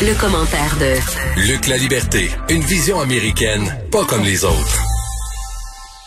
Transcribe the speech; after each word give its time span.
Le 0.00 0.14
commentaire 0.14 0.76
de 0.78 1.50
Luc 1.50 1.66
La 1.66 1.76
Liberté, 1.76 2.28
une 2.50 2.60
vision 2.60 3.00
américaine, 3.00 3.64
pas 3.90 4.04
comme 4.04 4.22
les 4.22 4.44
autres. 4.44 4.78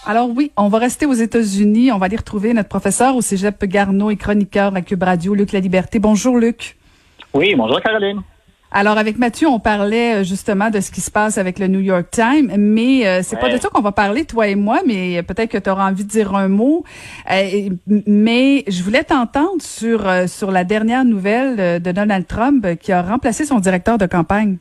Alors 0.06 0.30
oui, 0.30 0.54
on 0.56 0.70
va 0.70 0.78
rester 0.78 1.06
aux 1.06 1.14
États-Unis. 1.14 1.92
On 1.92 1.98
va 1.98 2.06
aller 2.06 2.16
retrouver 2.16 2.54
notre 2.54 2.70
professeur 2.70 3.18
au 3.18 3.22
Cégep 3.22 3.66
Garneau 3.66 4.10
et 4.10 4.16
chroniqueur 4.16 4.74
à 4.74 4.82
Cube 4.82 5.04
Radio, 5.04 5.36
Luc 5.36 5.52
La 5.52 5.60
Liberté. 5.60 6.00
Bonjour 6.00 6.38
Luc. 6.38 6.78
Oui, 7.34 7.54
bonjour 7.54 7.82
Caroline. 7.82 8.22
Alors 8.74 8.98
avec 8.98 9.18
Mathieu, 9.18 9.50
on 9.50 9.60
parlait 9.60 10.22
euh, 10.22 10.24
justement 10.24 10.70
de 10.70 10.80
ce 10.80 10.92
qui 10.92 11.02
se 11.02 11.12
passe 11.12 11.38
avec 11.38 11.60
le 11.60 11.68
New 11.68 11.82
York 11.82 12.06
Times, 12.10 12.50
mais 12.58 13.06
euh, 13.06 13.20
c'est 13.22 13.38
pas 13.38 13.50
de 13.50 13.58
ça 13.58 13.68
qu'on 13.68 13.82
va 13.82 13.92
parler 13.92 14.24
toi 14.24 14.48
et 14.48 14.56
moi, 14.56 14.80
mais 14.88 15.22
peut-être 15.24 15.52
que 15.52 15.58
tu 15.58 15.70
auras 15.70 15.90
envie 15.90 16.06
de 16.06 16.10
dire 16.10 16.34
un 16.34 16.48
mot. 16.48 16.86
Euh, 17.30 17.70
mais 18.08 18.64
je 18.70 18.82
voulais 18.82 19.04
t'entendre 19.04 19.62
sur 19.62 20.10
sur 20.28 20.52
la 20.52 20.64
dernière 20.64 21.04
nouvelle 21.04 21.82
de 21.82 21.92
Donald 21.92 22.26
Trump 22.28 22.66
qui 22.80 22.94
a 22.94 23.02
remplacé 23.02 23.44
son 23.44 23.60
directeur 23.60 23.98
de 23.98 24.06
campagne. 24.06 24.58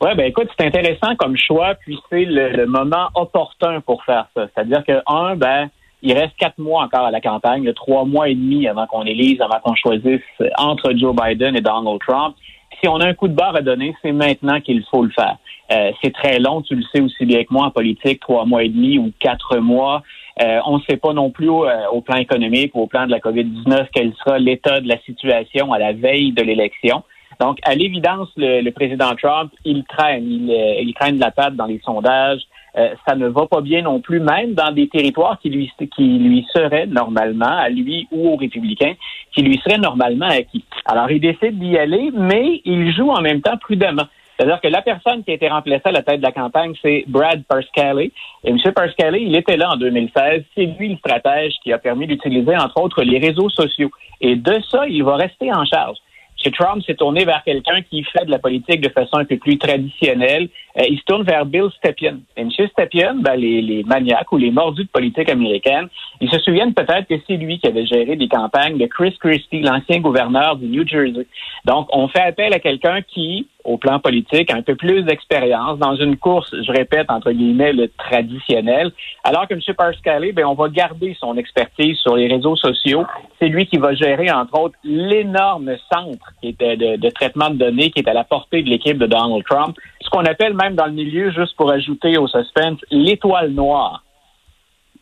Ouais, 0.00 0.14
ben 0.16 0.26
écoute, 0.26 0.48
c'est 0.58 0.66
intéressant 0.66 1.14
comme 1.16 1.36
choix, 1.36 1.74
puis 1.76 1.98
c'est 2.10 2.24
le, 2.24 2.50
le, 2.50 2.66
moment 2.66 3.08
opportun 3.14 3.80
pour 3.80 4.04
faire 4.04 4.28
ça. 4.34 4.46
C'est-à-dire 4.54 4.84
que 4.84 5.00
un, 5.06 5.36
ben 5.36 5.70
il 6.02 6.12
reste 6.14 6.36
quatre 6.36 6.58
mois 6.58 6.84
encore 6.84 7.06
à 7.06 7.10
la 7.10 7.20
campagne, 7.20 7.72
trois 7.74 8.04
mois 8.04 8.28
et 8.28 8.34
demi 8.34 8.66
avant 8.68 8.86
qu'on 8.86 9.04
élise, 9.04 9.40
avant 9.40 9.58
qu'on 9.60 9.74
choisisse 9.74 10.22
entre 10.56 10.92
Joe 10.96 11.14
Biden 11.14 11.56
et 11.56 11.60
Donald 11.60 12.00
Trump 12.06 12.34
si 12.80 12.88
on 12.88 12.96
a 13.00 13.06
un 13.06 13.14
coup 13.14 13.28
de 13.28 13.34
barre 13.34 13.56
à 13.56 13.62
donner, 13.62 13.94
c'est 14.02 14.12
maintenant 14.12 14.60
qu'il 14.60 14.84
faut 14.90 15.02
le 15.02 15.10
faire. 15.10 15.36
Euh, 15.70 15.92
c'est 16.02 16.12
très 16.12 16.38
long, 16.38 16.62
tu 16.62 16.74
le 16.74 16.82
sais 16.92 17.00
aussi 17.00 17.26
bien 17.26 17.44
que 17.44 17.52
moi 17.52 17.66
en 17.66 17.70
politique, 17.70 18.20
trois 18.20 18.46
mois 18.46 18.64
et 18.64 18.68
demi 18.68 18.98
ou 18.98 19.12
quatre 19.18 19.58
mois. 19.58 20.02
Euh, 20.40 20.60
on 20.66 20.78
ne 20.78 20.82
sait 20.88 20.96
pas 20.96 21.12
non 21.12 21.30
plus 21.30 21.50
euh, 21.50 21.88
au 21.92 22.00
plan 22.00 22.16
économique 22.16 22.74
ou 22.74 22.82
au 22.82 22.86
plan 22.86 23.06
de 23.06 23.10
la 23.10 23.18
COVID-19 23.18 23.88
quel 23.92 24.14
sera 24.14 24.38
l'état 24.38 24.80
de 24.80 24.88
la 24.88 24.98
situation 25.00 25.72
à 25.72 25.78
la 25.78 25.92
veille 25.92 26.32
de 26.32 26.42
l'élection. 26.42 27.02
Donc, 27.40 27.58
à 27.64 27.74
l'évidence, 27.74 28.28
le, 28.36 28.68
président 28.70 29.14
Trump, 29.14 29.52
il 29.64 29.84
craint, 29.84 30.16
il, 30.16 30.50
il 30.50 30.92
craint 30.94 31.12
de 31.12 31.20
la 31.20 31.30
patte 31.30 31.54
dans 31.54 31.66
les 31.66 31.80
sondages. 31.84 32.40
Euh, 32.78 32.94
ça 33.06 33.16
ne 33.16 33.26
va 33.26 33.46
pas 33.46 33.60
bien 33.60 33.82
non 33.82 34.00
plus, 34.00 34.20
même 34.20 34.54
dans 34.54 34.70
des 34.70 34.88
territoires 34.88 35.38
qui 35.40 35.50
lui, 35.50 35.72
qui 35.96 36.18
lui 36.18 36.46
seraient 36.52 36.86
normalement, 36.86 37.46
à 37.46 37.68
lui 37.68 38.06
ou 38.12 38.30
aux 38.30 38.36
républicains, 38.36 38.94
qui 39.34 39.42
lui 39.42 39.58
seraient 39.58 39.78
normalement 39.78 40.28
acquis. 40.28 40.64
Alors, 40.84 41.10
il 41.10 41.20
décide 41.20 41.58
d'y 41.58 41.76
aller, 41.76 42.10
mais 42.14 42.60
il 42.64 42.94
joue 42.94 43.10
en 43.10 43.20
même 43.20 43.40
temps 43.40 43.56
prudemment. 43.56 44.04
C'est-à-dire 44.38 44.60
que 44.60 44.68
la 44.68 44.82
personne 44.82 45.24
qui 45.24 45.32
a 45.32 45.34
été 45.34 45.48
remplacée 45.48 45.86
à 45.86 45.90
la 45.90 46.02
tête 46.02 46.18
de 46.18 46.22
la 46.22 46.30
campagne, 46.30 46.72
c'est 46.80 47.02
Brad 47.08 47.42
Parscale. 47.48 48.02
Et 48.02 48.12
M. 48.44 48.58
Parscale, 48.72 49.16
il 49.16 49.34
était 49.34 49.56
là 49.56 49.70
en 49.72 49.76
2016. 49.76 50.44
C'est 50.54 50.66
lui 50.78 50.90
le 50.90 50.96
stratège 50.98 51.54
qui 51.64 51.72
a 51.72 51.78
permis 51.78 52.06
d'utiliser, 52.06 52.56
entre 52.56 52.80
autres, 52.80 53.02
les 53.02 53.18
réseaux 53.18 53.50
sociaux. 53.50 53.90
Et 54.20 54.36
de 54.36 54.60
ça, 54.70 54.86
il 54.86 55.02
va 55.02 55.16
rester 55.16 55.52
en 55.52 55.64
charge. 55.64 55.96
M. 56.44 56.52
Trump 56.52 56.84
s'est 56.84 56.94
tourné 56.94 57.24
vers 57.24 57.42
quelqu'un 57.42 57.82
qui 57.82 58.04
fait 58.04 58.24
de 58.24 58.30
la 58.30 58.38
politique 58.38 58.80
de 58.80 58.88
façon 58.90 59.16
un 59.16 59.24
peu 59.24 59.38
plus 59.38 59.58
traditionnelle. 59.58 60.48
Euh, 60.78 60.84
il 60.88 60.98
se 60.98 61.04
tourne 61.04 61.22
vers 61.22 61.44
Bill 61.44 61.68
Stepien. 61.76 62.18
Et 62.36 62.42
M. 62.42 62.50
Stepien, 62.50 63.14
ben, 63.16 63.34
les, 63.34 63.60
les, 63.60 63.82
maniaques 63.84 64.30
ou 64.32 64.36
les 64.36 64.50
mordus 64.50 64.84
de 64.84 64.88
politique 64.88 65.28
américaine, 65.28 65.88
ils 66.20 66.30
se 66.30 66.38
souviennent 66.40 66.74
peut-être 66.74 67.08
que 67.08 67.14
c'est 67.26 67.36
lui 67.36 67.58
qui 67.58 67.66
avait 67.66 67.86
géré 67.86 68.16
des 68.16 68.28
campagnes 68.28 68.78
de 68.78 68.86
Chris 68.86 69.16
Christie, 69.18 69.60
l'ancien 69.60 70.00
gouverneur 70.00 70.56
du 70.56 70.66
New 70.66 70.86
Jersey. 70.86 71.26
Donc, 71.64 71.88
on 71.92 72.08
fait 72.08 72.22
appel 72.22 72.52
à 72.52 72.60
quelqu'un 72.60 73.02
qui, 73.02 73.48
au 73.64 73.76
plan 73.76 73.98
politique, 73.98 74.50
a 74.52 74.56
un 74.56 74.62
peu 74.62 74.76
plus 74.76 75.02
d'expérience 75.02 75.78
dans 75.78 75.96
une 75.96 76.16
course, 76.16 76.54
je 76.64 76.72
répète, 76.72 77.10
entre 77.10 77.32
guillemets, 77.32 77.72
le 77.72 77.88
traditionnel. 77.88 78.92
Alors 79.24 79.48
que 79.48 79.54
M. 79.54 79.60
Parscale, 79.76 80.32
ben, 80.32 80.46
on 80.46 80.54
va 80.54 80.68
garder 80.68 81.16
son 81.18 81.36
expertise 81.36 81.96
sur 81.98 82.16
les 82.16 82.28
réseaux 82.28 82.56
sociaux. 82.56 83.04
C'est 83.38 83.48
lui 83.48 83.66
qui 83.66 83.78
va 83.78 83.94
gérer, 83.94 84.30
entre 84.30 84.58
autres, 84.60 84.76
l'énorme 84.84 85.76
centre 85.92 86.32
qui 86.40 86.48
est 86.48 86.60
de, 86.60 86.96
de, 86.96 87.10
traitement 87.10 87.50
de 87.50 87.56
données 87.56 87.90
qui 87.90 88.00
est 88.00 88.08
à 88.08 88.14
la 88.14 88.24
portée 88.24 88.62
de 88.62 88.70
l'équipe 88.70 88.98
de 88.98 89.06
Donald 89.06 89.44
Trump. 89.44 89.76
Ce 90.08 90.10
qu'on 90.10 90.24
appelle 90.24 90.54
même 90.54 90.74
dans 90.74 90.86
le 90.86 90.92
milieu, 90.92 91.30
juste 91.32 91.54
pour 91.54 91.70
ajouter 91.70 92.16
au 92.16 92.26
suspense, 92.26 92.78
l'étoile 92.90 93.50
noire. 93.50 94.02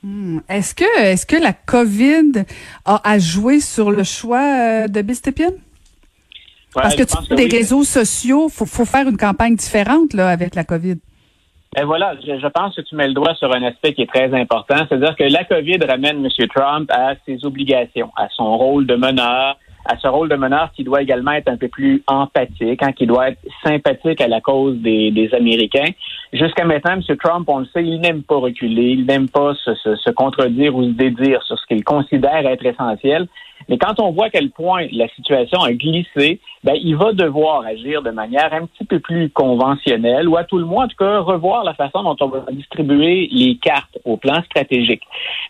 Hmm. 0.02 0.40
Est-ce 0.48 0.74
que, 0.74 1.00
est-ce 1.00 1.24
que 1.24 1.36
la 1.36 1.52
COVID 1.52 2.44
a, 2.84 3.18
joué 3.20 3.60
sur 3.60 3.92
le 3.92 4.02
choix 4.02 4.42
euh, 4.42 4.88
de 4.88 5.02
Bill 5.02 5.14
Stepien? 5.14 5.50
Parce 6.74 6.96
que 6.96 7.04
tu 7.04 7.34
des 7.36 7.46
réseaux 7.46 7.84
sociaux, 7.84 8.48
faut, 8.48 8.66
faut 8.66 8.84
faire 8.84 9.08
une 9.08 9.16
campagne 9.16 9.54
différente 9.54 10.12
là 10.12 10.28
avec 10.28 10.56
la 10.56 10.64
COVID. 10.64 10.96
Et 11.78 11.84
voilà, 11.84 12.14
je, 12.20 12.48
pense 12.48 12.74
que 12.74 12.80
tu 12.80 12.96
mets 12.96 13.06
le 13.06 13.14
doigt 13.14 13.34
sur 13.36 13.54
un 13.54 13.62
aspect 13.62 13.94
qui 13.94 14.02
est 14.02 14.12
très 14.12 14.34
important, 14.34 14.76
c'est-à-dire 14.88 15.14
que 15.14 15.24
la 15.24 15.44
COVID 15.44 15.78
ramène 15.86 16.24
M. 16.24 16.48
Trump 16.48 16.90
à 16.90 17.14
ses 17.24 17.44
obligations, 17.44 18.10
à 18.16 18.28
son 18.34 18.56
rôle 18.56 18.86
de 18.86 18.96
meneur, 18.96 19.56
à 19.88 19.96
ce 19.98 20.08
rôle 20.08 20.28
de 20.28 20.36
meneur 20.36 20.70
qui 20.74 20.84
doit 20.84 21.02
également 21.02 21.32
être 21.32 21.48
un 21.48 21.56
peu 21.56 21.68
plus 21.68 22.02
empathique, 22.06 22.82
hein, 22.82 22.92
qui 22.92 23.06
doit 23.06 23.30
être 23.30 23.38
sympathique 23.64 24.20
à 24.20 24.28
la 24.28 24.40
cause 24.40 24.76
des, 24.78 25.10
des 25.10 25.32
Américains. 25.34 25.90
Jusqu'à 26.32 26.64
maintenant, 26.64 26.94
M. 26.94 27.16
Trump, 27.16 27.48
on 27.48 27.60
le 27.60 27.66
sait, 27.66 27.84
il 27.84 28.00
n'aime 28.00 28.22
pas 28.22 28.36
reculer, 28.36 28.90
il 28.90 29.06
n'aime 29.06 29.28
pas 29.28 29.54
se, 29.54 29.74
se, 29.74 29.96
se, 29.96 30.10
contredire 30.10 30.74
ou 30.76 30.84
se 30.84 30.90
dédire 30.90 31.42
sur 31.42 31.58
ce 31.58 31.66
qu'il 31.66 31.84
considère 31.84 32.46
être 32.46 32.66
essentiel. 32.66 33.28
Mais 33.68 33.78
quand 33.78 34.00
on 34.00 34.12
voit 34.12 34.26
à 34.26 34.30
quel 34.30 34.50
point 34.50 34.86
la 34.92 35.08
situation 35.08 35.60
a 35.60 35.72
glissé, 35.72 36.40
ben, 36.62 36.74
il 36.74 36.96
va 36.96 37.12
devoir 37.12 37.64
agir 37.64 38.02
de 38.02 38.10
manière 38.10 38.52
un 38.52 38.66
petit 38.66 38.84
peu 38.84 39.00
plus 39.00 39.30
conventionnelle 39.30 40.28
ou 40.28 40.36
à 40.36 40.44
tout 40.44 40.58
le 40.58 40.64
moins, 40.64 40.84
en 40.84 40.88
tout 40.88 40.96
cas, 40.96 41.18
revoir 41.20 41.64
la 41.64 41.74
façon 41.74 42.02
dont 42.02 42.16
on 42.20 42.28
va 42.28 42.44
distribuer 42.52 43.28
les 43.32 43.56
cartes 43.56 43.98
au 44.04 44.16
plan 44.16 44.42
stratégique. 44.44 45.02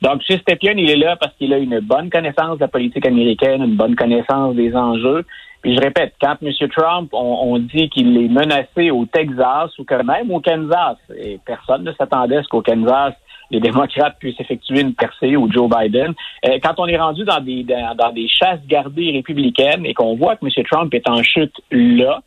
Donc, 0.02 0.22
M. 0.28 0.38
Stepien, 0.38 0.72
il 0.76 0.90
est 0.90 0.96
là 0.96 1.16
parce 1.16 1.34
qu'il 1.36 1.52
a 1.52 1.58
une 1.58 1.80
bonne 1.80 2.10
connaissance 2.10 2.56
de 2.56 2.60
la 2.60 2.68
politique 2.68 3.06
américaine, 3.06 3.62
une 3.62 3.76
bonne 3.76 3.96
connaissance 3.96 4.54
des 4.54 4.74
enjeux. 4.74 5.24
Puis 5.62 5.74
je 5.74 5.80
répète, 5.80 6.14
quand 6.20 6.36
M. 6.42 6.52
Trump, 6.68 7.10
on, 7.12 7.58
dit 7.58 7.88
qu'il 7.88 8.16
est 8.16 8.28
menacé 8.28 8.90
au 8.90 9.04
Texas 9.06 9.76
ou 9.78 9.84
quand 9.84 10.04
même 10.04 10.30
au 10.30 10.40
Kansas, 10.40 10.96
et 11.18 11.40
personne 11.44 11.82
ne 11.82 11.92
s'attendait 11.92 12.36
à 12.36 12.42
ce 12.42 12.48
qu'au 12.48 12.62
Kansas, 12.62 13.14
les 13.50 13.60
démocrates 13.60 14.18
puissent 14.18 14.40
effectuer 14.40 14.80
une 14.80 14.94
percée 14.94 15.36
ou 15.36 15.50
Joe 15.50 15.70
Biden. 15.70 16.14
Euh, 16.46 16.58
quand 16.62 16.74
on 16.78 16.86
est 16.86 16.96
rendu 16.96 17.24
dans 17.24 17.40
des, 17.40 17.64
dans, 17.64 18.12
des 18.12 18.28
chasses 18.28 18.60
gardées 18.66 19.12
républicaines 19.12 19.86
et 19.86 19.94
qu'on 19.94 20.16
voit 20.16 20.36
que 20.36 20.46
M. 20.46 20.64
Trump 20.70 20.92
est 20.94 21.08
en 21.08 21.22
chute 21.22 21.54
là, 21.70 22.20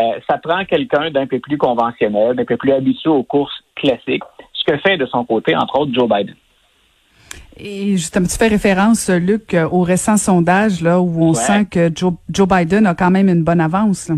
euh, 0.00 0.20
ça 0.28 0.38
prend 0.38 0.64
quelqu'un 0.64 1.10
d'un 1.10 1.26
peu 1.26 1.38
plus 1.40 1.56
conventionnel, 1.56 2.36
d'un 2.36 2.44
peu 2.44 2.56
plus 2.56 2.72
habitué 2.72 3.08
aux 3.08 3.22
courses 3.22 3.64
classiques, 3.76 4.24
ce 4.52 4.70
que 4.70 4.78
fait 4.78 4.96
de 4.96 5.06
son 5.06 5.24
côté, 5.24 5.56
entre 5.56 5.80
autres, 5.80 5.92
Joe 5.94 6.08
Biden. 6.08 6.34
Et 7.58 7.92
justement, 7.92 8.26
tu 8.26 8.36
fais 8.36 8.48
référence, 8.48 9.08
Luc, 9.08 9.56
au 9.70 9.80
récent 9.80 10.18
sondage 10.18 10.82
là, 10.82 11.00
où 11.00 11.24
on 11.24 11.32
sent 11.32 11.66
que 11.70 11.90
Joe, 11.94 12.12
Joe 12.28 12.46
Biden 12.46 12.86
a 12.86 12.94
quand 12.94 13.10
même 13.10 13.28
une 13.28 13.44
bonne 13.44 13.60
avance. 13.62 14.10
Là. 14.10 14.16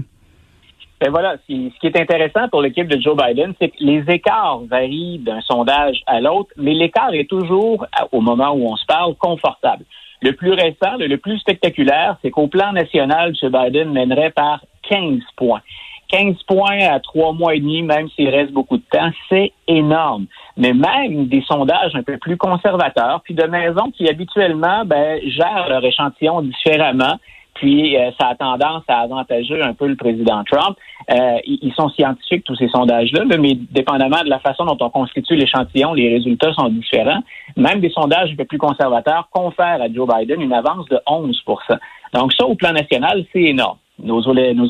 Ben 1.01 1.11
voilà, 1.11 1.37
ce 1.49 1.79
qui 1.79 1.87
est 1.87 2.01
intéressant 2.01 2.49
pour 2.49 2.61
l'équipe 2.61 2.89
de 2.89 3.01
Joe 3.01 3.17
Biden, 3.17 3.55
c'est 3.61 3.69
que 3.69 3.77
les 3.79 4.03
écarts 4.09 4.61
varient 4.69 5.19
d'un 5.19 5.41
sondage 5.43 6.03
à 6.07 6.21
l'autre, 6.21 6.51
mais 6.57 6.75
l'écart 6.75 7.15
est 7.15 7.29
toujours, 7.29 7.87
au 8.11 8.21
moment 8.21 8.51
où 8.51 8.67
on 8.67 8.77
se 8.77 8.85
parle, 8.85 9.15
confortable. 9.15 9.85
Le 10.23 10.33
plus 10.33 10.53
récent, 10.53 10.97
le 10.99 11.17
plus 11.17 11.39
spectaculaire, 11.39 12.17
c'est 12.21 12.31
qu'au 12.31 12.49
plan 12.49 12.73
national, 12.73 13.33
M. 13.41 13.53
Biden 13.53 13.93
mènerait 13.93 14.31
par 14.31 14.65
15 14.91 15.21
points. 15.37 15.63
15 16.09 16.43
points 16.45 16.81
à 16.91 16.99
trois 17.01 17.33
mois 17.33 17.55
et 17.55 17.61
demi, 17.61 17.83
même 17.83 18.09
s'il 18.11 18.31
reste 18.31 18.53
beaucoup 18.53 18.79
de 18.79 18.85
temps, 18.91 19.11
c'est 19.29 19.53
énorme. 19.69 20.27
Mais 20.57 20.73
même 20.73 21.27
des 21.27 21.43
sondages 21.43 21.95
un 21.95 22.03
peu 22.03 22.17
plus 22.17 22.37
conservateurs, 22.37 23.21
puis 23.23 23.35
de 23.35 23.45
maisons 23.45 23.91
qui 23.97 24.09
habituellement 24.09 24.85
ben, 24.85 25.21
gèrent 25.27 25.69
leur 25.69 25.85
échantillon 25.85 26.43
différemment, 26.43 27.19
puis 27.59 27.97
euh, 27.97 28.11
ça 28.21 28.29
a 28.29 28.35
tendance 28.37 28.85
à 28.89 29.01
avantager 29.01 29.61
un 29.61 29.75
peu 29.75 29.87
le 29.89 29.97
président 29.97 30.43
Trump. 30.45 30.77
Euh, 31.11 31.39
ils 31.45 31.73
sont 31.75 31.89
scientifiques, 31.91 32.45
tous 32.45 32.55
ces 32.55 32.69
sondages-là, 32.69 33.25
mais 33.25 33.55
dépendamment 33.71 34.23
de 34.23 34.31
la 34.31 34.39
façon 34.39 34.65
dont 34.65 34.79
on 34.81 34.91
constitue 34.91 35.35
l'échantillon, 35.35 35.93
les 35.93 36.09
résultats 36.09 36.53
sont 36.53 36.69
différents. 36.69 37.23
Même 37.57 37.81
des 37.81 37.91
sondages 37.91 38.31
un 38.33 38.37
peu 38.37 38.45
plus 38.45 38.59
conservateurs 38.59 39.29
confèrent 39.33 39.83
à 39.83 39.93
Joe 39.93 40.09
Biden 40.09 40.41
une 40.41 40.53
avance 40.53 40.87
de 40.89 41.01
11% 41.07 41.79
Donc 42.15 42.33
ça, 42.33 42.47
au 42.47 42.55
plan 42.55 42.73
national, 42.73 43.25
c'est 43.33 43.43
énorme. 43.43 43.79
Nos, 44.01 44.23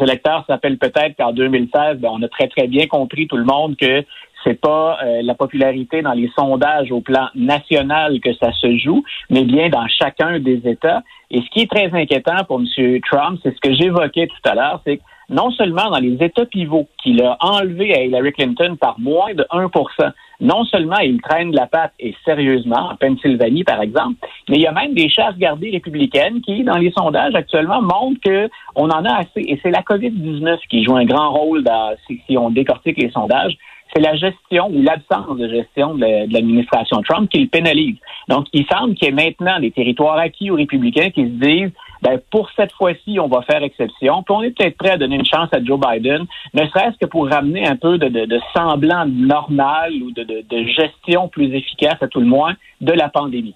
électeurs 0.02 0.44
s'appellent 0.46 0.79
peut-être 0.79 1.14
qu'en 1.19 1.32
2016, 1.32 1.99
ben, 1.99 2.08
on 2.12 2.23
a 2.23 2.29
très, 2.29 2.49
très 2.49 2.67
bien 2.67 2.87
compris 2.87 3.26
tout 3.29 3.37
le 3.37 3.44
monde 3.44 3.76
que 3.76 4.02
c'est 4.44 4.61
pas 4.61 4.99
euh, 5.02 5.23
la 5.23 5.35
popularité 5.35 6.02
dans 6.02 6.12
les 6.12 6.31
sondages 6.38 6.93
au 6.93 7.00
plan 7.00 7.29
national 7.35 8.20
que 8.20 8.32
ça 8.35 8.52
se 8.52 8.76
joue, 8.76 9.02
mais 9.31 9.44
bien 9.44 9.69
dans 9.69 9.87
chacun 9.88 10.38
des 10.38 10.61
États. 10.64 11.02
Et 11.31 11.40
ce 11.40 11.50
qui 11.50 11.61
est 11.61 11.70
très 11.70 11.93
inquiétant 11.93 12.44
pour 12.46 12.61
M. 12.61 13.00
Trump, 13.11 13.38
c'est 13.43 13.55
ce 13.55 13.61
que 13.61 13.75
j'évoquais 13.75 14.29
tout 14.29 14.49
à 14.49 14.55
l'heure, 14.55 14.81
c'est 14.85 14.99
que 14.99 15.02
non 15.29 15.50
seulement 15.50 15.90
dans 15.90 15.99
les 15.99 16.17
États 16.25 16.46
pivots 16.46 16.88
qu'il 17.02 17.23
a 17.23 17.37
enlevé 17.40 17.94
à 17.94 18.02
Hillary 18.02 18.32
Clinton 18.32 18.76
par 18.81 18.99
moins 18.99 19.35
de 19.35 19.44
1% 19.50 20.12
non 20.41 20.64
seulement 20.64 20.99
il 20.99 21.20
traîne 21.20 21.52
la 21.52 21.67
patte 21.67 21.93
et 21.99 22.14
sérieusement, 22.25 22.91
en 22.91 22.96
Pennsylvanie 22.96 23.64
par 23.64 23.81
exemple, 23.82 24.17
mais 24.49 24.56
il 24.56 24.62
y 24.62 24.67
a 24.67 24.73
même 24.73 24.94
des 24.94 25.08
chasses 25.08 25.37
gardées 25.37 25.70
républicaines 25.70 26.41
qui, 26.43 26.62
dans 26.62 26.76
les 26.76 26.93
sondages 26.93 27.34
actuellement, 27.34 27.82
montrent 27.82 28.49
qu'on 28.75 28.91
en 28.91 29.05
a 29.05 29.14
assez. 29.14 29.41
Et 29.41 29.58
c'est 29.62 29.70
la 29.70 29.82
COVID-19 29.82 30.58
qui 30.70 30.84
joue 30.84 30.96
un 30.96 31.05
grand 31.05 31.31
rôle 31.31 31.64
dans, 31.64 31.94
si 32.06 32.37
on 32.37 32.50
décortique 32.50 32.99
les 32.99 33.11
sondages 33.11 33.56
c'est 33.93 34.00
la 34.00 34.17
gestion 34.17 34.69
ou 34.69 34.82
l'absence 34.82 35.37
de 35.37 35.49
gestion 35.49 35.94
de 35.94 36.32
l'administration 36.32 37.02
Trump 37.02 37.31
qui 37.31 37.40
le 37.40 37.49
pénalise. 37.49 37.96
Donc, 38.29 38.46
il 38.52 38.67
semble 38.67 38.94
qu'il 38.94 39.08
y 39.08 39.11
ait 39.11 39.25
maintenant 39.25 39.58
des 39.61 39.70
territoires 39.70 40.19
acquis 40.19 40.50
aux 40.50 40.56
républicains 40.56 41.11
qui 41.11 41.23
se 41.23 41.29
disent 41.29 41.73
ben 42.02 42.20
pour 42.31 42.49
cette 42.56 42.73
fois-ci, 42.73 43.19
on 43.19 43.29
va 43.29 43.43
faire 43.43 43.62
exception. 43.62 44.23
Puis 44.23 44.35
on 44.35 44.43
est 44.43 44.56
peut-être 44.56 44.76
prêt 44.76 44.90
à 44.90 44.96
donner 44.99 45.17
une 45.17 45.25
chance 45.25 45.49
à 45.52 45.62
Joe 45.62 45.81
Biden, 45.81 46.26
ne 46.55 46.67
serait-ce 46.67 46.96
que 46.99 47.06
pour 47.06 47.29
ramener 47.29 47.67
un 47.67 47.76
peu 47.76 47.99
de, 47.99 48.08
de, 48.08 48.40
semblant 48.56 49.06
normal 49.06 49.93
ou 50.02 50.12
de, 50.12 50.23
de 50.23 50.64
gestion 50.69 51.29
plus 51.29 51.52
efficace, 51.55 51.96
à 52.00 52.08
tout 52.08 52.20
le 52.20 52.26
moins, 52.26 52.55
de 52.81 52.93
la 52.93 53.08
pandémie. 53.08 53.55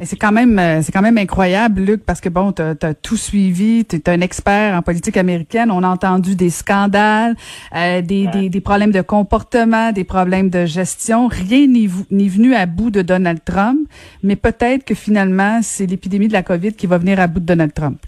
C'est 0.00 0.18
quand 0.18 0.32
même 0.32 0.58
euh, 0.58 0.82
c'est 0.82 0.92
quand 0.92 1.00
même 1.00 1.16
incroyable, 1.16 1.80
Luc, 1.80 2.04
parce 2.04 2.20
que 2.20 2.28
bon, 2.28 2.52
tu 2.52 2.60
as, 2.60 2.94
tout 2.94 3.16
suivi, 3.16 3.86
tu 3.86 3.96
es 3.96 4.10
un 4.10 4.20
expert 4.20 4.74
en 4.74 4.82
politique 4.82 5.16
américaine. 5.16 5.70
On 5.70 5.82
a 5.82 5.88
entendu 5.88 6.36
des 6.36 6.50
scandales, 6.50 7.34
euh, 7.74 8.02
des, 8.02 8.26
des, 8.26 8.50
des, 8.50 8.60
problèmes 8.60 8.92
de 8.92 9.00
comportement, 9.00 9.92
des 9.92 10.04
problèmes 10.04 10.50
de 10.50 10.66
gestion. 10.66 11.28
Rien 11.28 11.66
n'est 11.66 12.28
venu 12.28 12.54
à 12.54 12.66
bout 12.66 12.90
de 12.90 13.00
Donald 13.00 13.42
Trump, 13.42 13.88
mais 14.22 14.36
peut-être 14.36 14.84
que 14.84 14.94
finalement, 14.94 15.60
c'est 15.62 15.86
l'épidémie 15.86 16.28
de 16.28 16.34
la 16.34 16.42
COVID 16.42 16.74
qui 16.74 16.86
va 16.86 16.98
venir 16.98 17.18
à 17.18 17.26
bout 17.26 17.40
de 17.40 17.46
Donald 17.46 17.72
Trump. 17.72 17.98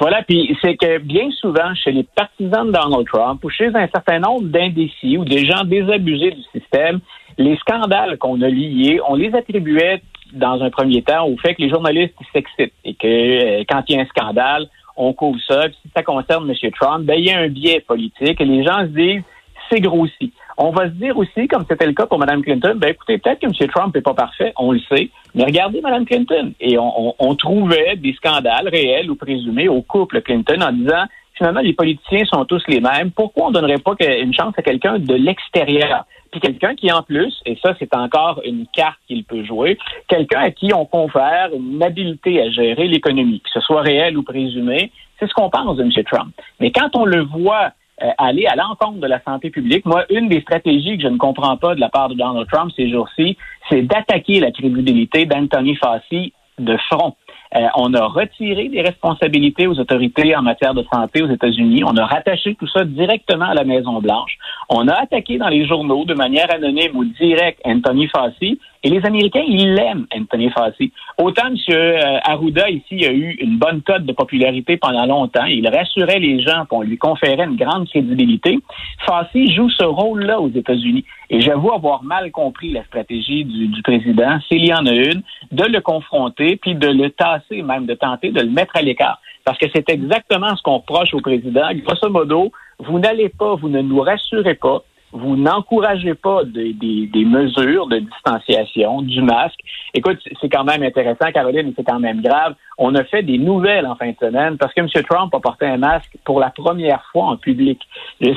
Voilà, 0.00 0.22
puis 0.22 0.56
c'est 0.62 0.76
que 0.76 0.98
bien 0.98 1.28
souvent, 1.40 1.74
chez 1.74 1.90
les 1.90 2.04
partisans 2.04 2.66
de 2.66 2.72
Donald 2.72 3.06
Trump 3.06 3.44
ou 3.44 3.50
chez 3.50 3.66
un 3.66 3.88
certain 3.88 4.20
nombre 4.20 4.44
d'indécis 4.44 5.18
ou 5.18 5.24
des 5.24 5.44
gens 5.44 5.64
désabusés 5.64 6.30
du 6.30 6.42
système, 6.52 7.00
les 7.36 7.56
scandales 7.56 8.16
qu'on 8.18 8.40
a 8.42 8.48
liés, 8.48 9.00
on 9.08 9.16
les 9.16 9.34
attribuait 9.34 10.00
dans 10.34 10.62
un 10.62 10.70
premier 10.70 11.02
temps 11.02 11.26
au 11.26 11.36
fait 11.36 11.54
que 11.54 11.62
les 11.62 11.70
journalistes 11.70 12.14
s'excitent 12.32 12.74
et 12.84 12.94
que 12.94 13.06
euh, 13.06 13.64
quand 13.68 13.82
il 13.88 13.96
y 13.96 13.98
a 13.98 14.02
un 14.02 14.06
scandale, 14.06 14.66
on 14.96 15.12
couvre 15.12 15.38
ça. 15.48 15.62
si 15.68 15.90
ça 15.94 16.02
concerne 16.02 16.48
M. 16.48 16.70
Trump, 16.72 17.04
ben, 17.04 17.14
il 17.14 17.26
y 17.26 17.30
a 17.30 17.40
un 17.40 17.48
biais 17.48 17.80
politique 17.80 18.40
et 18.40 18.44
les 18.44 18.64
gens 18.64 18.80
se 18.80 18.90
disent 18.90 19.22
c'est 19.70 19.80
grossi. 19.80 20.32
On 20.56 20.70
va 20.70 20.84
se 20.84 20.94
dire 20.94 21.16
aussi, 21.16 21.48
comme 21.48 21.64
c'était 21.68 21.86
le 21.86 21.94
cas 21.94 22.06
pour 22.06 22.18
Mme 22.18 22.42
Clinton, 22.42 22.74
ben 22.76 22.90
écoutez, 22.90 23.18
peut-être 23.18 23.40
que 23.40 23.46
M. 23.46 23.70
Trump 23.74 23.94
n'est 23.94 24.02
pas 24.02 24.14
parfait, 24.14 24.52
on 24.56 24.70
le 24.70 24.80
sait, 24.88 25.10
mais 25.34 25.44
regardez 25.44 25.80
Mme 25.80 26.04
Clinton. 26.04 26.52
Et 26.60 26.78
on, 26.78 27.14
on 27.18 27.34
trouvait 27.34 27.96
des 27.96 28.12
scandales 28.12 28.68
réels 28.68 29.10
ou 29.10 29.16
présumés 29.16 29.68
au 29.68 29.82
couple 29.82 30.20
Clinton 30.22 30.60
en 30.60 30.70
disant 30.70 31.04
finalement, 31.36 31.60
les 31.60 31.72
politiciens 31.72 32.24
sont 32.24 32.44
tous 32.44 32.62
les 32.68 32.80
mêmes. 32.80 33.10
Pourquoi 33.10 33.46
on 33.46 33.48
ne 33.48 33.54
donnerait 33.54 33.78
pas 33.78 33.94
une 34.00 34.32
chance 34.32 34.54
à 34.56 34.62
quelqu'un 34.62 34.98
de 34.98 35.14
l'extérieur? 35.14 36.06
Puis 36.34 36.40
quelqu'un 36.40 36.74
qui, 36.74 36.90
en 36.90 37.04
plus, 37.04 37.32
et 37.46 37.56
ça, 37.62 37.76
c'est 37.78 37.94
encore 37.94 38.40
une 38.44 38.66
carte 38.72 38.98
qu'il 39.06 39.22
peut 39.22 39.44
jouer, 39.44 39.78
quelqu'un 40.08 40.40
à 40.40 40.50
qui 40.50 40.74
on 40.74 40.84
confère 40.84 41.50
une 41.54 41.80
habileté 41.80 42.42
à 42.42 42.50
gérer 42.50 42.88
l'économie, 42.88 43.40
que 43.40 43.50
ce 43.50 43.60
soit 43.60 43.82
réel 43.82 44.18
ou 44.18 44.24
présumé, 44.24 44.90
c'est 45.20 45.28
ce 45.28 45.34
qu'on 45.34 45.48
pense 45.48 45.76
de 45.76 45.84
M. 45.84 45.92
Trump. 46.10 46.34
Mais 46.58 46.72
quand 46.72 46.96
on 46.96 47.04
le 47.04 47.22
voit 47.22 47.70
euh, 48.02 48.10
aller 48.18 48.46
à 48.46 48.56
l'encontre 48.56 48.98
de 48.98 49.06
la 49.06 49.22
santé 49.22 49.50
publique, 49.50 49.86
moi, 49.86 50.06
une 50.10 50.28
des 50.28 50.40
stratégies 50.40 50.96
que 50.96 51.04
je 51.04 51.08
ne 51.08 51.18
comprends 51.18 51.56
pas 51.56 51.76
de 51.76 51.80
la 51.80 51.88
part 51.88 52.08
de 52.08 52.14
Donald 52.14 52.48
Trump 52.50 52.72
ces 52.74 52.90
jours-ci, 52.90 53.36
c'est 53.70 53.82
d'attaquer 53.82 54.40
la 54.40 54.50
crédibilité 54.50 55.26
d'Anthony 55.26 55.76
Fassi 55.76 56.32
de 56.58 56.76
front. 56.90 57.14
Euh, 57.54 57.68
on 57.76 57.94
a 57.94 58.06
retiré 58.06 58.68
des 58.68 58.82
responsabilités 58.82 59.68
aux 59.68 59.78
autorités 59.78 60.34
en 60.34 60.42
matière 60.42 60.74
de 60.74 60.84
santé 60.92 61.22
aux 61.22 61.30
États-Unis. 61.30 61.84
On 61.84 61.96
a 61.96 62.04
rattaché 62.04 62.56
tout 62.56 62.66
ça 62.66 62.84
directement 62.84 63.46
à 63.46 63.54
la 63.54 63.64
Maison-Blanche. 63.64 64.38
On 64.68 64.88
a 64.88 64.94
attaqué 64.94 65.38
dans 65.38 65.48
les 65.48 65.66
journaux 65.66 66.04
de 66.04 66.14
manière 66.14 66.52
anonyme 66.52 66.96
ou 66.96 67.04
directe 67.04 67.60
Anthony 67.64 68.08
Fauci. 68.08 68.58
Et 68.82 68.90
les 68.90 69.04
Américains, 69.06 69.44
ils 69.46 69.74
l'aiment, 69.74 70.06
Anthony 70.14 70.50
Fauci. 70.50 70.92
Autant 71.18 71.46
M. 71.48 71.56
Euh, 71.70 72.18
Arruda, 72.24 72.68
ici, 72.68 73.04
a 73.06 73.12
eu 73.12 73.36
une 73.40 73.56
bonne 73.58 73.80
cote 73.82 74.04
de 74.04 74.12
popularité 74.12 74.76
pendant 74.76 75.06
longtemps. 75.06 75.46
Il 75.46 75.66
rassurait 75.68 76.18
les 76.18 76.42
gens, 76.42 76.66
puis 76.66 76.76
on 76.76 76.82
lui 76.82 76.98
conférait 76.98 77.44
une 77.44 77.56
grande 77.56 77.88
crédibilité. 77.88 78.58
Fauci 79.06 79.54
joue 79.54 79.70
ce 79.70 79.84
rôle-là 79.84 80.40
aux 80.40 80.50
États-Unis. 80.50 81.04
Et 81.30 81.40
j'avoue 81.40 81.72
avoir 81.72 82.02
mal 82.02 82.30
compris 82.30 82.72
la 82.72 82.84
stratégie 82.84 83.44
du, 83.44 83.68
du 83.68 83.82
président, 83.82 84.38
s'il 84.48 84.64
y 84.66 84.74
en 84.74 84.84
a 84.86 84.92
une, 84.92 85.22
de 85.52 85.64
le 85.64 85.80
confronter, 85.80 86.56
puis 86.56 86.74
de 86.74 86.88
le 86.88 87.10
tasser, 87.10 87.62
même 87.62 87.86
de 87.86 87.94
tenter 87.94 88.30
de 88.30 88.40
le 88.40 88.50
mettre 88.50 88.76
à 88.76 88.82
l'écart. 88.82 89.18
Parce 89.44 89.58
que 89.58 89.66
c'est 89.74 89.88
exactement 89.90 90.54
ce 90.56 90.62
qu'on 90.62 90.78
reproche 90.78 91.12
au 91.12 91.20
président. 91.20 91.68
Grosso 91.74 92.08
modo, 92.10 92.50
vous 92.78 92.98
n'allez 92.98 93.28
pas, 93.28 93.54
vous 93.54 93.68
ne 93.68 93.82
nous 93.82 94.00
rassurez 94.00 94.54
pas, 94.54 94.82
vous 95.12 95.36
n'encouragez 95.36 96.14
pas 96.14 96.42
des, 96.44 96.72
des, 96.72 97.24
mesures 97.24 97.86
de 97.86 98.00
distanciation, 98.00 99.00
du 99.00 99.22
masque. 99.22 99.60
Écoute, 99.94 100.18
c'est 100.40 100.48
quand 100.48 100.64
même 100.64 100.82
intéressant, 100.82 101.30
Caroline, 101.32 101.72
c'est 101.76 101.84
quand 101.84 102.00
même 102.00 102.20
grave. 102.20 102.54
On 102.78 102.96
a 102.96 103.04
fait 103.04 103.22
des 103.22 103.38
nouvelles 103.38 103.86
en 103.86 103.94
fin 103.94 104.10
de 104.10 104.16
semaine 104.16 104.58
parce 104.58 104.74
que 104.74 104.80
M. 104.80 104.88
Trump 105.08 105.32
a 105.32 105.38
porté 105.38 105.66
un 105.66 105.76
masque 105.76 106.16
pour 106.24 106.40
la 106.40 106.50
première 106.50 107.04
fois 107.12 107.26
en 107.26 107.36
public. 107.36 107.80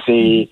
C'est 0.06 0.50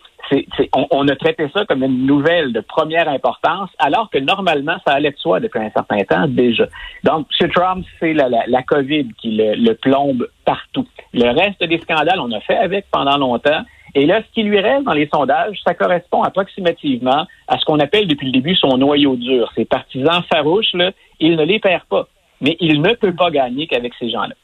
on, 0.92 1.08
a 1.08 1.16
traité 1.16 1.48
ça 1.54 1.66
comme 1.66 1.84
une 1.84 2.06
nouvelle 2.06 2.52
de 2.52 2.60
première 2.60 3.08
importance, 3.08 3.70
alors 3.80 4.10
que 4.10 4.18
normalement, 4.18 4.78
ça 4.86 4.94
allait 4.94 5.12
de 5.12 5.18
soi 5.18 5.40
depuis 5.40 5.60
un 5.60 5.70
certain 5.70 6.04
temps 6.04 6.28
déjà. 6.28 6.66
Donc, 7.04 7.28
M. 7.40 7.50
Trump, 7.52 7.86
c'est 8.00 8.14
la, 8.14 8.30
la, 8.30 8.64
COVID 8.64 9.10
qui 9.22 9.38
le, 9.38 9.74
plombe 9.74 10.28
partout. 10.46 10.88
Le 11.14 11.30
reste 11.30 11.64
des 11.64 11.80
scandales, 11.80 12.20
on 12.20 12.32
a 12.32 12.40
fait 12.42 12.58
avec 12.58 12.86
pendant 12.92 13.18
longtemps. 13.18 13.62
Et 13.96 14.06
là, 14.06 14.22
ce 14.22 14.34
qui 14.34 14.44
lui 14.44 14.60
reste 14.60 14.84
dans 14.84 14.94
les 14.94 15.10
sondages, 15.12 15.58
ça 15.66 15.74
correspond 15.74 16.22
approximativement 16.22 17.26
à 17.48 17.58
ce 17.58 17.66
qu'on 17.66 17.80
appelle 17.80 18.08
depuis 18.08 18.28
le 18.28 18.34
début 18.34 18.56
son 18.56 18.78
noyau 18.78 19.16
dur. 19.16 19.50
Ses 19.56 19.66
partisans 19.66 20.22
farouches, 20.32 20.74
là, 20.74 20.92
il 21.20 21.38
ne 21.38 21.44
les 21.44 21.60
perd 21.60 21.84
pas. 21.90 22.08
Mais 22.42 22.58
il 22.60 22.82
ne 22.82 22.94
peut 22.94 23.16
pas 23.16 23.32
gagner 23.32 23.68
qu'avec 23.68 23.94
ces 23.98 24.10
gens-là 24.10 24.36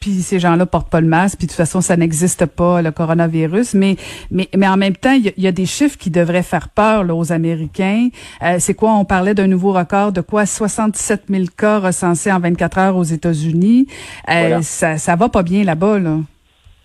puis 0.00 0.22
ces 0.22 0.38
gens-là 0.38 0.64
portent 0.64 0.88
pas 0.88 1.02
le 1.02 1.06
masque, 1.06 1.36
puis 1.36 1.46
de 1.46 1.52
toute 1.52 1.58
façon 1.58 1.82
ça 1.82 1.94
n'existe 1.94 2.46
pas 2.46 2.80
le 2.80 2.90
coronavirus, 2.90 3.74
mais 3.74 3.96
mais 4.30 4.48
mais 4.56 4.66
en 4.66 4.78
même 4.78 4.96
temps 4.96 5.12
il 5.12 5.32
y, 5.36 5.46
a 5.46 5.52
des 5.52 5.66
chiffres 5.66 5.98
qui 5.98 6.10
devraient 6.10 6.42
faire 6.42 6.70
peur 6.70 7.04
là, 7.04 7.14
aux 7.14 7.32
Américains. 7.32 8.08
Euh, 8.42 8.56
c'est 8.58 8.72
quoi? 8.72 8.94
On 8.94 9.04
parlait 9.04 9.34
d'un 9.34 9.46
nouveau 9.46 9.74
record 9.74 10.12
de 10.12 10.22
quoi? 10.22 10.46
67 10.46 11.24
000 11.28 11.44
cas 11.54 11.80
recensés 11.80 12.32
en 12.32 12.40
24 12.40 12.78
heures 12.78 12.96
aux 12.96 13.04
États-Unis. 13.04 13.88
Euh, 14.30 14.62
ça 14.62 14.96
ça 14.96 15.16
va 15.16 15.28
pas 15.28 15.42
bien 15.42 15.64
là-bas 15.64 15.98
là. 15.98 16.16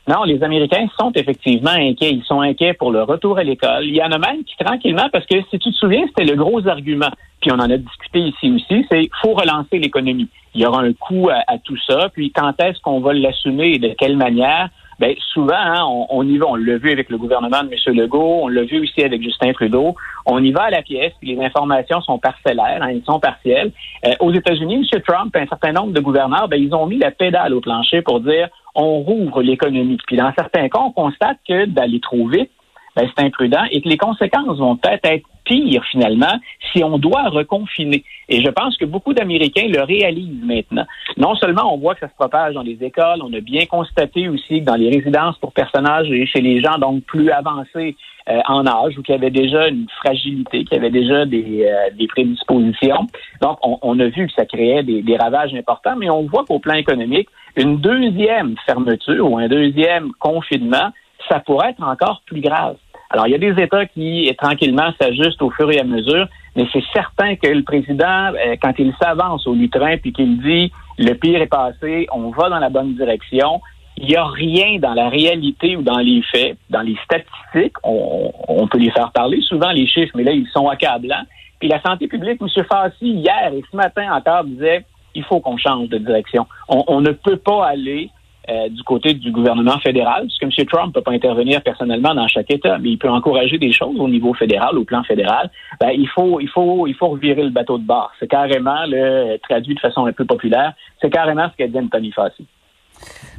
Non, 0.07 0.23
les 0.23 0.43
Américains 0.43 0.87
sont 0.99 1.11
effectivement 1.15 1.71
inquiets. 1.71 2.11
Ils 2.11 2.23
sont 2.23 2.41
inquiets 2.41 2.73
pour 2.73 2.91
le 2.91 3.01
retour 3.01 3.39
à 3.39 3.43
l'école. 3.43 3.85
Il 3.85 3.95
y 3.95 4.03
en 4.03 4.11
a 4.11 4.19
même 4.19 4.43
qui, 4.43 4.55
tranquillement, 4.57 5.09
parce 5.11 5.25
que 5.25 5.41
si 5.49 5.57
tu 5.57 5.71
te 5.71 5.75
souviens, 5.75 6.05
c'était 6.07 6.25
le 6.25 6.35
gros 6.35 6.67
argument, 6.67 7.09
puis 7.41 7.51
on 7.51 7.55
en 7.55 7.69
a 7.69 7.77
discuté 7.77 8.19
ici 8.19 8.51
aussi, 8.51 8.85
c'est 8.91 9.09
faut 9.21 9.33
relancer 9.33 9.79
l'économie. 9.79 10.27
Il 10.53 10.61
y 10.61 10.65
aura 10.65 10.81
un 10.81 10.93
coût 10.93 11.29
à, 11.29 11.57
tout 11.57 11.77
ça, 11.87 12.09
puis 12.13 12.31
quand 12.31 12.53
est-ce 12.61 12.79
qu'on 12.81 12.99
va 12.99 13.13
l'assumer 13.13 13.73
et 13.73 13.79
de 13.79 13.95
quelle 13.97 14.15
manière? 14.15 14.69
Ben 14.99 15.13
souvent, 15.33 15.53
hein, 15.55 15.83
on, 16.09 16.27
y 16.27 16.37
va. 16.37 16.47
On 16.47 16.55
l'a 16.55 16.77
vu 16.77 16.91
avec 16.91 17.09
le 17.09 17.17
gouvernement 17.17 17.63
de 17.63 17.69
M. 17.69 17.95
Legault, 17.95 18.43
on 18.43 18.47
l'a 18.47 18.63
vu 18.63 18.81
aussi 18.81 19.03
avec 19.03 19.21
Justin 19.21 19.51
Trudeau. 19.53 19.95
On 20.25 20.43
y 20.43 20.51
va 20.51 20.63
à 20.63 20.69
la 20.69 20.81
pièce, 20.81 21.11
puis 21.19 21.35
les 21.35 21.43
informations 21.43 22.01
sont 22.01 22.17
parcellaires, 22.17 22.81
hein, 22.81 22.87
elles 22.89 23.03
sont 23.05 23.19
partielles. 23.19 23.71
Euh, 24.05 24.11
aux 24.21 24.31
États-Unis, 24.31 24.87
M. 24.93 25.01
Trump 25.01 25.35
et 25.35 25.39
un 25.39 25.47
certain 25.47 25.73
nombre 25.73 25.91
de 25.91 25.99
gouverneurs, 25.99 26.47
ben, 26.47 26.61
ils 26.61 26.73
ont 26.73 26.85
mis 26.85 26.97
la 26.97 27.11
pédale 27.11 27.53
au 27.53 27.61
plancher 27.61 28.01
pour 28.01 28.21
dire 28.21 28.47
on 28.73 28.99
rouvre 28.99 29.41
l'économie. 29.41 29.97
Puis 30.07 30.17
dans 30.17 30.31
certains 30.37 30.69
cas, 30.69 30.79
on 30.79 30.91
constate 30.91 31.37
que 31.47 31.65
d'aller 31.65 31.99
trop 31.99 32.27
vite, 32.27 32.51
ben, 32.95 33.09
c'est 33.15 33.25
imprudent 33.25 33.63
et 33.71 33.81
que 33.81 33.89
les 33.89 33.97
conséquences 33.97 34.57
vont 34.57 34.77
peut-être 34.77 35.05
être 35.05 35.27
pires 35.43 35.83
finalement 35.91 36.39
si 36.71 36.83
on 36.83 36.97
doit 36.97 37.29
reconfiner. 37.29 38.03
Et 38.29 38.43
je 38.43 38.49
pense 38.49 38.77
que 38.77 38.85
beaucoup 38.85 39.13
d'Américains 39.13 39.67
le 39.67 39.83
réalisent 39.83 40.43
maintenant. 40.43 40.85
Non 41.17 41.35
seulement 41.35 41.73
on 41.73 41.77
voit 41.77 41.93
que 41.93 42.01
ça 42.01 42.09
se 42.09 42.15
propage 42.15 42.55
dans 42.55 42.61
les 42.61 42.77
écoles, 42.81 43.21
on 43.23 43.31
a 43.33 43.39
bien 43.39 43.65
constaté 43.65 44.27
aussi 44.27 44.59
que 44.59 44.65
dans 44.65 44.75
les 44.75 44.89
résidences 44.89 45.37
pour 45.37 45.53
personnages 45.53 46.11
et 46.11 46.25
chez 46.25 46.41
les 46.41 46.61
gens 46.61 46.77
donc 46.77 47.03
plus 47.03 47.29
avancés 47.29 47.95
euh, 48.27 48.39
en 48.47 48.67
âge 48.67 48.97
ou 48.97 49.01
qui 49.01 49.13
avaient 49.13 49.29
déjà 49.29 49.67
une 49.69 49.87
fragilité, 50.03 50.65
qui 50.65 50.75
avaient 50.75 50.89
déjà 50.89 51.25
des, 51.25 51.65
euh, 51.65 51.89
des 51.97 52.07
prédispositions. 52.07 53.07
Donc 53.41 53.59
on, 53.63 53.79
on, 53.81 53.99
a 53.99 54.07
vu 54.07 54.27
que 54.27 54.33
ça 54.33 54.45
créait 54.45 54.83
des, 54.83 55.03
des 55.03 55.15
ravages 55.15 55.53
importants, 55.53 55.95
mais 55.95 56.09
on 56.09 56.23
voit 56.23 56.43
qu'au 56.43 56.59
plan 56.59 56.73
économique, 56.73 57.29
une 57.55 57.77
deuxième 57.77 58.55
fermeture 58.65 59.29
ou 59.29 59.37
un 59.37 59.47
deuxième 59.47 60.11
confinement, 60.19 60.89
ça 61.29 61.39
pourrait 61.39 61.69
être 61.69 61.83
encore 61.83 62.23
plus 62.25 62.41
grave. 62.41 62.75
Alors, 63.09 63.27
il 63.27 63.31
y 63.31 63.35
a 63.35 63.37
des 63.37 63.61
États 63.61 63.85
qui, 63.85 64.29
tranquillement, 64.37 64.91
s'ajustent 64.99 65.41
au 65.41 65.51
fur 65.51 65.71
et 65.71 65.79
à 65.79 65.83
mesure, 65.83 66.27
mais 66.55 66.65
c'est 66.73 66.83
certain 66.93 67.35
que 67.35 67.47
le 67.47 67.63
président, 67.63 68.33
euh, 68.33 68.55
quand 68.61 68.73
il 68.77 68.93
s'avance 69.01 69.47
au 69.47 69.53
lutrin 69.53 69.97
puis 69.97 70.11
qu'il 70.11 70.41
dit 70.41 70.71
le 70.97 71.13
pire 71.13 71.41
est 71.41 71.47
passé, 71.47 72.07
on 72.11 72.29
va 72.29 72.49
dans 72.49 72.59
la 72.59 72.69
bonne 72.69 72.95
direction, 72.95 73.61
il 73.97 74.07
n'y 74.07 74.15
a 74.15 74.25
rien 74.25 74.79
dans 74.79 74.93
la 74.93 75.09
réalité 75.09 75.75
ou 75.75 75.81
dans 75.81 75.99
les 75.99 76.21
faits, 76.23 76.57
dans 76.69 76.81
les 76.81 76.97
statistiques, 77.05 77.77
on, 77.83 78.67
peut 78.67 78.77
les 78.77 78.91
faire 78.91 79.11
parler 79.11 79.41
souvent, 79.41 79.71
les 79.71 79.87
chiffres, 79.87 80.11
mais 80.15 80.23
là, 80.23 80.31
ils 80.31 80.47
sont 80.47 80.67
accablants. 80.67 81.23
Puis 81.59 81.69
la 81.69 81.81
santé 81.81 82.07
publique, 82.07 82.41
M. 82.41 82.47
Fassi, 82.69 83.09
hier 83.09 83.53
et 83.53 83.63
ce 83.71 83.75
matin 83.75 84.13
encore, 84.13 84.43
disait 84.43 84.85
il 85.15 85.23
faut 85.23 85.39
qu'on 85.39 85.57
change 85.57 85.87
de 85.87 85.97
direction. 85.97 86.45
On, 86.67 86.99
ne 86.99 87.11
peut 87.11 87.37
pas 87.37 87.65
aller 87.65 88.09
euh, 88.49 88.69
du 88.69 88.83
côté 88.83 89.13
du 89.13 89.31
gouvernement 89.31 89.79
fédéral, 89.79 90.27
parce 90.27 90.37
que 90.37 90.61
M. 90.61 90.67
Trump 90.67 90.87
ne 90.87 90.91
peut 90.91 91.01
pas 91.01 91.11
intervenir 91.11 91.61
personnellement 91.63 92.13
dans 92.13 92.27
chaque 92.27 92.51
État, 92.51 92.77
mais 92.77 92.91
il 92.91 92.97
peut 92.97 93.09
encourager 93.09 93.57
des 93.57 93.71
choses 93.71 93.99
au 93.99 94.07
niveau 94.07 94.33
fédéral, 94.33 94.77
au 94.77 94.83
plan 94.83 95.03
fédéral. 95.03 95.49
Ben, 95.79 95.89
il 95.89 96.07
faut, 96.07 96.39
il 96.39 96.49
faut, 96.49 96.87
il 96.87 96.95
faut 96.95 97.07
revirer 97.07 97.43
le 97.43 97.49
bateau 97.49 97.77
de 97.77 97.83
bord. 97.83 98.11
C'est 98.19 98.27
carrément, 98.27 98.85
le, 98.87 99.37
traduit 99.37 99.75
de 99.75 99.79
façon 99.79 100.05
un 100.05 100.13
peu 100.13 100.25
populaire, 100.25 100.73
c'est 101.01 101.09
carrément 101.09 101.49
ce 101.51 101.57
qu'a 101.57 101.67
dit 101.67 101.77
Anthony 101.79 102.11
Fassi. 102.11 102.45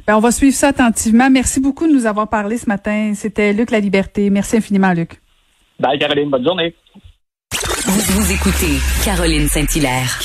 Ben, 0.05 0.15
on 0.15 0.19
va 0.19 0.31
suivre 0.31 0.55
ça 0.55 0.69
attentivement. 0.69 1.29
Merci 1.29 1.59
beaucoup 1.61 1.87
de 1.87 1.93
nous 1.93 2.05
avoir 2.05 2.29
parlé 2.29 2.57
ce 2.57 2.67
matin. 2.67 3.13
C'était 3.15 3.53
Luc 3.53 3.71
La 3.71 3.79
Liberté. 3.79 4.29
Merci 4.29 4.57
infiniment, 4.57 4.93
Luc. 4.93 5.21
Bye, 5.79 5.99
Caroline. 5.99 6.29
Bonne 6.29 6.45
journée. 6.45 6.73
Vous, 7.87 8.21
vous 8.21 8.31
écoutez 8.33 8.79
Caroline 9.05 9.47
Saint-Hilaire. 9.47 10.19